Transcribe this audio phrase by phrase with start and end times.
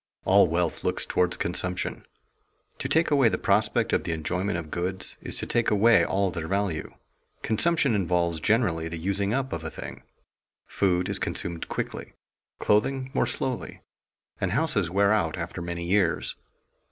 [0.25, 2.07] _All wealth looks toward consumption.
[2.79, 6.31] To take away the prospect of the enjoyment of goods is to take away all
[6.31, 6.95] their value.
[7.43, 10.01] Consumption involves generally the using up of a thing.
[10.65, 12.13] Food is consumed quickly,
[12.57, 13.83] clothing more slowly,
[14.39, 16.35] and houses wear out after many years.